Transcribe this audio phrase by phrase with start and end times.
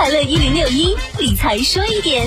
[0.00, 2.26] 快乐一零六一理财说一点，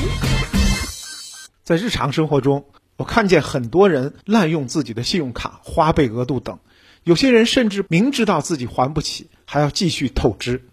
[1.63, 2.65] 在日常生活中，
[2.97, 6.59] 我看见很多人滥用自己的信用卡、花呗额度等，
[7.03, 10.63] 有些人甚至明知道自己还不起，还要继续透支。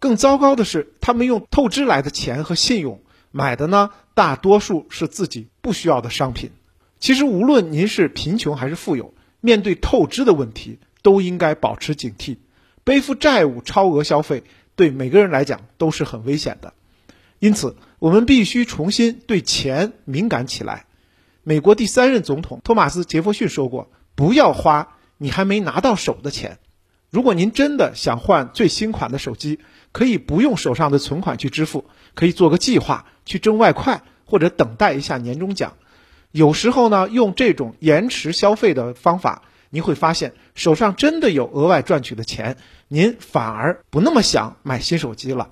[0.00, 3.00] 更糟糕的是，他们用透支来的钱和信用
[3.30, 6.50] 买的呢，大多数是自己不需要的商品。
[6.98, 12.38] 其实，无论您是贫穷还是富有，面对透支的问题，都应该保持警惕。
[12.84, 14.42] 背负债务、超额消费，
[14.82, 16.74] 对每个人来讲都是很危险的。
[17.38, 20.86] 因此，我们必须重新对钱敏感起来。
[21.44, 26.58] 美国第三任总统托马斯·杰弗逊说过：“不要花你还没拿到手的钱。”
[27.10, 29.60] 如果您真的想换最新款的手机，
[29.92, 35.74] 可以不用手上的存款去支付，可以做个计划去挣外快，或者等待一下年终奖。
[36.32, 39.42] 有时候呢，用这种延迟消费的方法，
[39.74, 42.58] 您会发现手上真的有额外赚取的钱，
[42.88, 45.48] 您反而不那么想买新手机了。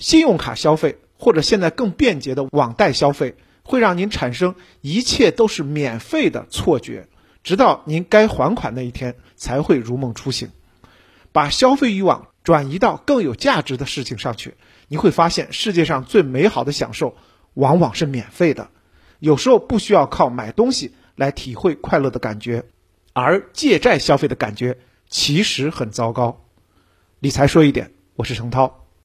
[0.00, 7.06] 信用卡消费或者现在更便捷的网贷消费，会让您产生一切都是免费的错觉，
[7.44, 10.50] 直到您该还款那一天才会如梦初醒。
[11.30, 14.54] 把消费欲望转移到更有价值的事情上去，
[14.88, 17.16] 你会发现世界上最美好的享受
[17.54, 18.68] 往往是免费的。
[19.20, 22.64] 有时候不需要靠买东西来体会快乐的感觉，
[23.20, 26.44] 而借债消费的感觉其实很糟糕。
[27.20, 28.87] 理财说一点，我是程涛。